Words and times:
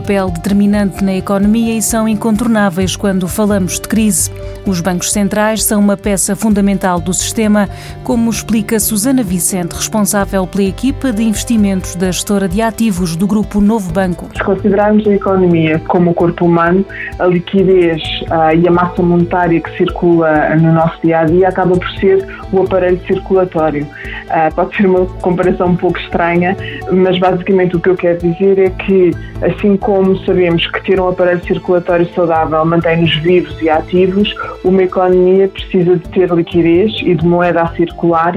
papel 0.00 0.28
determinante 0.28 1.02
na 1.02 1.14
economia 1.14 1.74
e 1.74 1.80
são 1.80 2.06
incontornáveis 2.06 2.96
quando 2.96 3.26
falamos 3.26 3.80
de 3.80 3.88
crise. 3.88 4.30
Os 4.66 4.82
bancos 4.82 5.10
centrais 5.10 5.64
são 5.64 5.80
uma 5.80 5.96
peça 5.96 6.36
fundamental 6.36 7.00
do 7.00 7.14
sistema, 7.14 7.66
como 8.04 8.28
explica 8.28 8.78
Susana 8.78 9.22
Vicente, 9.22 9.72
responsável 9.72 10.46
pela 10.46 10.64
equipa 10.64 11.12
de 11.12 11.22
investimentos 11.22 11.94
da 11.94 12.10
gestora 12.10 12.46
de 12.46 12.60
ativos 12.60 13.16
do 13.16 13.26
Grupo 13.26 13.58
Novo 13.58 13.90
Banco. 13.90 14.28
Se 14.36 14.44
considerarmos 14.44 15.06
a 15.06 15.14
economia 15.14 15.78
como 15.88 16.10
o 16.10 16.14
corpo 16.14 16.44
humano, 16.44 16.84
a 17.18 17.26
liquidez 17.26 18.02
uh, 18.24 18.54
e 18.54 18.68
a 18.68 18.70
massa 18.70 19.02
monetária 19.02 19.58
que 19.60 19.78
circula 19.78 20.56
no 20.56 20.74
nosso 20.74 21.00
dia 21.02 21.20
a 21.20 21.24
dia 21.24 21.48
acaba 21.48 21.74
por 21.74 21.90
ser 21.92 22.26
o 22.52 22.60
aparelho 22.60 23.00
circulatório. 23.06 23.86
Uh, 23.86 24.54
pode 24.54 24.76
ser 24.76 24.86
uma 24.86 25.06
comparação 25.22 25.68
um 25.68 25.76
pouco 25.76 25.98
estranha, 26.00 26.54
mas 26.92 27.18
basicamente 27.18 27.76
o 27.76 27.80
que 27.80 27.88
eu 27.88 27.96
quero 27.96 28.18
dizer 28.18 28.58
é 28.58 28.68
que, 28.68 29.12
assim 29.40 29.74
como 29.86 30.18
sabemos 30.24 30.66
que 30.66 30.82
ter 30.82 31.00
um 31.00 31.08
aparelho 31.10 31.40
circulatório 31.44 32.12
saudável 32.12 32.64
mantém-nos 32.64 33.14
vivos 33.18 33.56
e 33.62 33.70
ativos, 33.70 34.34
uma 34.64 34.82
economia 34.82 35.46
precisa 35.46 35.94
de 35.94 36.08
ter 36.08 36.28
liquidez 36.28 36.92
e 37.04 37.14
de 37.14 37.24
moeda 37.24 37.62
a 37.62 37.68
circular 37.68 38.34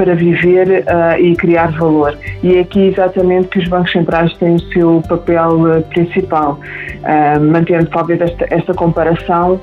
para 0.00 0.14
viver 0.14 0.66
uh, 0.66 1.20
e 1.20 1.36
criar 1.36 1.72
valor. 1.72 2.16
E 2.42 2.56
é 2.56 2.60
aqui 2.60 2.86
exatamente 2.86 3.48
que 3.48 3.58
os 3.58 3.68
bancos 3.68 3.92
centrais 3.92 4.32
têm 4.38 4.54
o 4.54 4.60
seu 4.72 5.02
papel 5.08 5.60
uh, 5.60 5.82
principal. 5.90 6.58
Uh, 7.00 7.40
mantendo 7.40 7.86
talvez 7.86 8.20
esta, 8.20 8.46
esta 8.50 8.74
comparação, 8.74 9.60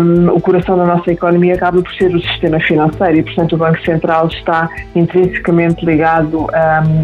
um, 0.00 0.28
o 0.28 0.40
coração 0.40 0.76
da 0.76 0.84
nossa 0.86 1.10
economia 1.10 1.54
acaba 1.54 1.80
por 1.80 1.92
ser 1.94 2.14
o 2.14 2.20
sistema 2.20 2.60
financeiro 2.60 3.18
e, 3.18 3.22
portanto, 3.22 3.54
o 3.54 3.58
Banco 3.58 3.80
Central 3.82 4.28
está 4.28 4.68
intrinsecamente 4.94 5.84
ligado 5.84 6.38
um, 6.40 6.46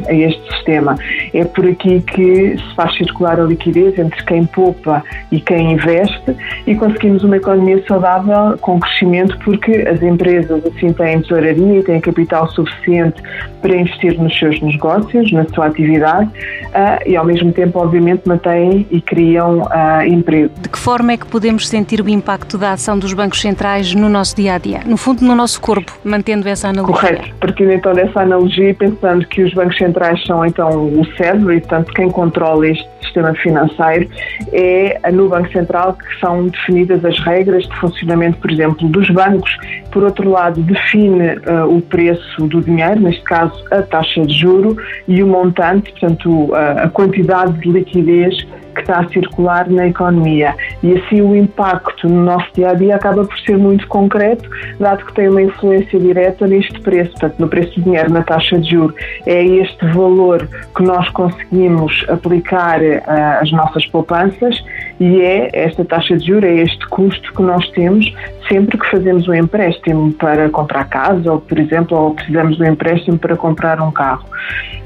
a 0.09 0.13
este 0.13 0.43
sistema. 0.55 0.97
É 1.33 1.45
por 1.45 1.67
aqui 1.67 2.01
que 2.03 2.57
se 2.57 2.75
faz 2.75 2.95
circular 2.97 3.34
a 3.41 3.45
liquidez 3.45 3.99
entre 3.99 4.23
quem 4.25 4.45
poupa 4.47 5.03
e 5.31 5.41
quem 5.41 5.73
investe 5.73 6.37
e 6.67 6.75
conseguimos 6.75 7.23
uma 7.25 7.37
economia 7.37 7.83
saudável 7.87 8.57
com 8.59 8.79
crescimento 8.81 9.39
porque 9.45 9.73
as 9.89 10.03
empresas 10.03 10.65
assim 10.67 10.93
têm 10.93 11.21
tesouraria 11.21 11.81
e 11.81 11.83
têm 11.83 12.01
capital 12.01 12.49
suficiente 12.51 13.23
para 13.65 13.77
investir 13.77 14.21
nos 14.21 14.39
seus 14.39 14.61
negócios, 14.61 15.33
na 15.33 15.47
sua 15.47 15.67
atividade 15.67 16.29
uh, 16.29 17.09
e, 17.09 17.17
ao 17.17 17.25
mesmo 17.25 17.51
tempo, 17.51 17.79
obviamente, 17.79 18.23
mantêm 18.27 18.87
e 18.91 19.01
criam 19.01 19.63
uh, 19.63 20.03
emprego. 20.07 20.51
De 20.61 20.69
que 20.69 20.79
forma 20.79 21.13
é 21.13 21.17
que 21.17 21.27
podemos 21.27 21.67
sentir 21.67 22.01
o 22.03 22.09
impacto 22.09 22.59
da 22.59 22.73
ação 22.73 22.99
dos 22.99 23.15
bancos 23.15 23.41
centrais 23.41 23.95
no 23.95 24.11
nosso 24.11 24.37
dia 24.37 24.55
a 24.55 24.59
dia? 24.59 24.81
No 24.85 24.99
fundo, 24.99 25.25
no 25.25 25.35
nosso 25.35 25.61
corpo, 25.63 25.97
mantendo 26.05 26.47
essa 26.47 26.69
analogia. 26.69 26.95
Correto. 26.95 27.35
Partindo 27.41 27.73
então 27.73 27.95
dessa 27.95 28.21
analogia, 28.21 28.75
pensando 28.75 29.27
que 29.27 29.43
os 29.43 29.55
bancos 29.55 29.79
centrais 29.79 30.23
são 30.27 30.45
então 30.45 30.69
o 30.69 31.07
cérebro 31.17 31.55
e, 31.55 31.61
portanto, 31.61 31.93
quem 31.95 32.11
controla 32.11 32.69
este 32.69 32.87
sistema 33.03 33.24
financeiro, 33.35 34.09
é 34.53 35.11
no 35.11 35.29
Banco 35.29 35.51
Central 35.53 35.95
que 35.95 36.21
são 36.21 36.49
definidas 36.49 37.05
as 37.05 37.19
regras 37.21 37.67
de 37.67 37.77
funcionamento, 37.77 38.39
por 38.39 38.51
exemplo, 38.51 38.89
dos 38.89 39.09
bancos. 39.11 39.57
Por 39.91 40.03
outro 40.03 40.29
lado, 40.29 40.61
define 40.61 41.37
uh, 41.37 41.77
o 41.77 41.81
preço 41.81 42.47
do 42.49 42.61
dinheiro, 42.61 43.01
neste 43.01 43.23
caso 43.23 43.65
a 43.71 43.83
taxa 43.83 44.23
de 44.23 44.35
juro 44.35 44.77
e 45.07 45.23
o 45.23 45.27
montante, 45.27 45.91
portanto, 45.93 46.51
a 46.55 46.89
quantidade 46.89 47.59
de 47.61 47.71
liquidez 47.71 48.47
que 48.75 48.81
está 48.81 49.01
a 49.01 49.09
circular 49.09 49.69
na 49.71 49.87
economia. 49.87 50.55
E 50.83 50.93
assim 50.93 51.21
o 51.21 51.35
impacto 51.35 52.09
no 52.09 52.25
nosso 52.25 52.47
dia 52.55 52.71
a 52.71 52.75
dia 52.75 52.97
acaba 52.97 53.25
por 53.25 53.39
ser 53.41 53.57
muito 53.57 53.87
concreto, 53.89 54.49
dado 54.79 55.05
que 55.05 55.15
tem 55.15 55.29
uma 55.29 55.43
influência 55.43 55.99
direta 55.99 56.47
neste 56.47 56.81
preço, 56.81 57.13
portanto, 57.13 57.39
no 57.39 57.49
preço 57.49 57.75
do 57.81 57.85
dinheiro, 57.85 58.11
na 58.11 58.23
taxa 58.23 58.59
de 58.59 58.71
juros. 58.71 58.95
É 59.27 59.45
este 59.45 59.87
valor 59.89 60.49
que 60.77 60.83
nós 60.83 61.09
conseguimos 61.11 62.05
aplicar 62.09 62.81
uh, 62.81 63.41
às 63.41 63.51
nossas 63.53 63.87
poupanças 63.87 64.63
e 65.01 65.21
é 65.21 65.51
esta 65.53 65.85
taxa 65.85 66.17
de 66.17 66.27
juros, 66.27 66.45
é 66.45 66.55
este 66.55 66.87
custo 66.89 67.33
que 67.33 67.43
nós 67.43 67.69
temos 67.71 68.13
sempre 68.49 68.79
que 68.79 68.91
fazemos 68.91 69.27
um 69.29 69.35
empréstimo 69.35 70.13
para 70.13 70.49
comprar 70.51 70.85
casa, 70.89 71.33
ou, 71.33 71.41
por 71.41 71.59
exemplo, 71.59 71.97
ou 71.97 72.15
precisamos 72.15 72.57
de 72.57 72.63
um 72.63 72.67
empréstimo 72.67 73.19
para 73.19 73.37
comprar 73.37 73.81
um 73.81 73.91
carro. 73.91 74.25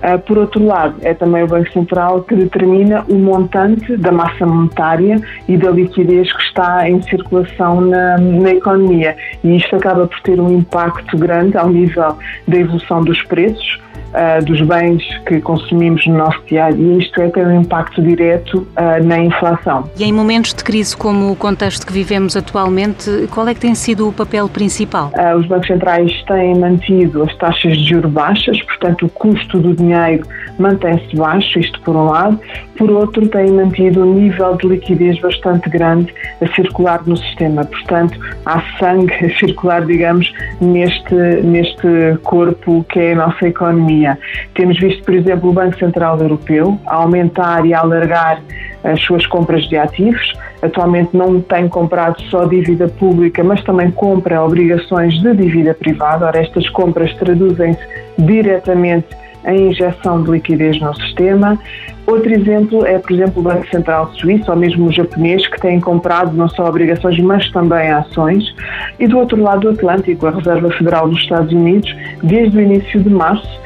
Uh, 0.03 0.19
por 0.21 0.39
outro 0.39 0.65
lado, 0.65 0.95
é 1.03 1.13
também 1.13 1.43
o 1.43 1.47
Banco 1.47 1.71
Central 1.73 2.23
que 2.23 2.35
determina 2.35 3.05
o 3.09 3.15
montante 3.17 3.97
da 3.97 4.13
massa 4.13 4.47
monetária 4.47 5.21
e 5.49 5.57
da 5.57 5.71
liquidez 5.71 6.33
que 6.33 6.43
está 6.43 6.89
em 6.89 7.03
circulação 7.03 7.81
na, 7.81 8.17
na 8.19 8.51
economia. 8.51 9.17
E 9.43 9.57
isto 9.57 9.75
acaba 9.75 10.07
por 10.07 10.21
ter 10.21 10.41
um 10.41 10.59
impacto 10.59 11.19
grande 11.19 11.57
ao 11.57 11.69
nível 11.69 12.17
da 12.47 12.57
evolução 12.57 13.03
dos 13.03 13.21
preços 13.25 13.88
uh, 14.09 14.45
dos 14.45 14.61
bens 14.63 15.03
que 15.27 15.41
consumimos 15.41 16.07
no 16.07 16.19
nosso 16.19 16.41
dia 16.47 16.67
a 16.67 16.71
dia, 16.71 16.99
isto 16.99 17.21
é, 17.21 17.29
tem 17.29 17.45
um 17.45 17.61
impacto 17.61 18.03
direto 18.03 18.59
uh, 18.59 19.05
na 19.05 19.19
inflação. 19.19 19.89
E 19.99 20.05
em 20.05 20.13
momentos 20.13 20.55
de 20.55 20.65
crise 20.65 20.97
como 20.97 21.31
o 21.31 21.37
contexto 21.37 21.87
que 21.87 21.93
vivemos 21.93 22.37
atualmente, 22.37 23.29
qual 23.31 23.49
é 23.49 23.55
que 23.55 23.61
tem 23.61 23.75
sido 23.75 24.09
o 24.09 24.13
papel 24.13 24.49
principal? 24.49 25.13
Uh, 25.15 25.39
os 25.39 25.47
bancos 25.47 25.67
centrais 25.67 26.13
têm 26.25 26.59
mantido 26.59 27.23
as 27.23 27.35
taxas 27.37 27.77
de 27.77 27.89
juros 27.89 28.11
baixas, 28.11 28.61
portanto, 28.63 29.07
o 29.07 29.09
custo 29.09 29.59
do 29.59 29.75
dinheiro 29.75 30.27
mantém-se 30.59 31.17
baixo, 31.17 31.59
isto 31.59 31.81
por 31.83 31.97
um 31.97 32.07
lado. 32.07 32.39
Por 32.77 32.91
outro, 32.91 33.27
têm 33.29 33.51
mantido 33.51 34.03
um 34.03 34.15
nível 34.15 34.57
de 34.57 34.69
liquidez 34.69 35.19
bastante 35.21 35.69
grande 35.69 36.13
a 36.41 36.47
circular 36.55 37.03
no 37.07 37.17
sistema. 37.17 37.65
Portanto, 37.65 38.19
há 38.47 38.63
sangue 38.79 39.13
a 39.25 39.39
circular, 39.39 39.85
digamos, 39.85 40.33
neste, 40.61 41.15
neste 41.15 42.19
corpo 42.23 42.85
que 42.89 42.99
é 42.99 43.13
a 43.13 43.17
nossa 43.17 43.49
economia. 43.49 44.19
Temos 44.55 44.79
visto, 44.79 45.05
por 45.05 45.15
exemplo, 45.15 45.51
o 45.51 45.53
Banco 45.53 45.79
Central 45.79 46.19
Europeu 46.21 46.79
aumentar 46.87 47.65
e 47.65 47.75
alargar 47.75 48.43
as 48.85 49.01
suas 49.03 49.27
compras 49.27 49.69
de 49.69 49.77
ativos. 49.77 50.33
Atualmente 50.63 51.17
não 51.17 51.41
tem 51.41 51.69
comprado 51.69 52.21
só 52.31 52.45
dívida 52.45 52.89
pública, 52.89 53.43
mas 53.45 53.63
também 53.63 53.91
compra 53.91 54.43
obrigações 54.43 55.21
de 55.21 55.35
dívida 55.35 55.75
privada. 55.75 56.27
Ora, 56.27 56.41
estas 56.41 56.69
compras 56.71 57.15
traduzem-se 57.15 57.81
diretamente 58.19 59.07
em 59.47 59.71
injeção 59.71 60.22
de 60.22 60.31
liquidez 60.31 60.81
no 60.81 60.94
sistema. 60.94 61.59
Outro 62.06 62.32
exemplo 62.32 62.87
é, 62.87 62.99
por 62.99 63.12
exemplo, 63.12 63.41
o 63.41 63.43
Banco 63.43 63.69
Central 63.69 64.10
Suíço 64.15 64.50
ou 64.50 64.56
mesmo 64.56 64.87
o 64.87 64.93
japonês, 64.93 65.47
que 65.47 65.60
têm 65.60 65.78
comprado 65.78 66.34
não 66.34 66.49
só 66.49 66.66
obrigações, 66.66 67.19
mas 67.21 67.50
também 67.50 67.91
ações. 67.91 68.54
E 68.98 69.06
do 69.06 69.19
outro 69.19 69.43
lado 69.43 69.60
do 69.60 69.71
Atlântico, 69.71 70.27
a 70.27 70.31
Reserva 70.31 70.71
Federal 70.71 71.09
dos 71.09 71.21
Estados 71.21 71.53
Unidos, 71.53 71.94
desde 72.22 72.56
o 72.56 72.60
início 72.62 73.03
de 73.03 73.10
março, 73.10 73.60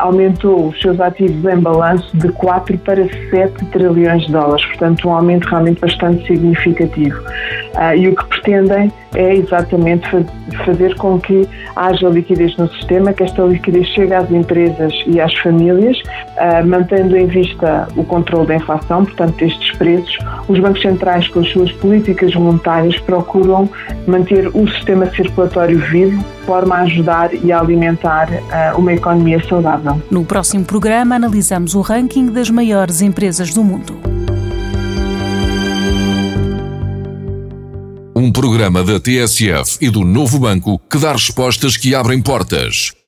aumentou 0.00 0.68
os 0.68 0.80
seus 0.80 1.00
ativos 1.00 1.44
em 1.44 1.58
balanço 1.58 2.16
de 2.16 2.28
4 2.32 2.78
para 2.78 3.04
7 3.30 3.64
trilhões 3.72 4.26
de 4.26 4.32
dólares, 4.32 4.64
portanto, 4.66 5.08
um 5.08 5.12
aumento 5.12 5.48
realmente 5.48 5.80
bastante 5.80 6.26
significativo. 6.26 7.20
Uh, 7.74 7.96
e 7.96 8.08
o 8.08 8.14
que 8.14 8.24
pretendem 8.26 8.92
é 9.16 9.34
exatamente 9.34 10.08
fazer 10.64 10.94
com 10.96 11.18
que 11.18 11.48
haja 11.74 12.08
liquidez 12.08 12.56
no 12.56 12.68
sistema, 12.68 13.12
que 13.12 13.24
esta 13.24 13.42
liquidez 13.42 13.86
chegue 13.88 14.14
às 14.14 14.30
empresas 14.30 14.92
e 15.06 15.20
às 15.20 15.34
famílias, 15.38 15.96
uh, 15.98 16.66
mantendo 16.66 17.16
em 17.16 17.26
vista 17.26 17.88
o 17.96 18.04
controle 18.04 18.46
da 18.46 18.56
inflação, 18.56 19.04
portanto, 19.04 19.36
destes 19.36 19.76
preços. 19.76 20.18
Os 20.48 20.58
bancos 20.60 20.82
centrais, 20.82 21.26
com 21.28 21.40
as 21.40 21.48
suas 21.48 21.72
políticas 21.72 22.34
monetárias, 22.34 22.98
procuram 23.00 23.68
manter 24.06 24.46
o 24.48 24.68
sistema 24.68 25.06
circulatório 25.06 25.78
vivo, 25.78 26.24
forma 26.44 26.76
a 26.76 26.82
ajudar 26.82 27.34
e 27.34 27.52
a 27.52 27.58
alimentar 27.58 28.28
uh, 28.30 28.78
uma 28.78 28.92
economia 28.92 29.42
saudável. 29.48 30.00
No 30.10 30.24
próximo 30.24 30.64
programa, 30.64 31.16
analisamos 31.16 31.74
o 31.74 31.80
ranking 31.80 32.26
das 32.26 32.50
maiores 32.50 33.02
empresas 33.02 33.52
do 33.52 33.62
mundo. 33.64 33.98
Um 38.16 38.32
programa 38.32 38.82
da 38.82 38.98
TSF 39.00 39.78
e 39.80 39.90
do 39.90 40.04
Novo 40.04 40.38
Banco 40.38 40.80
que 40.90 40.98
dá 40.98 41.12
respostas 41.12 41.76
que 41.76 41.94
abrem 41.94 42.22
portas. 42.22 42.94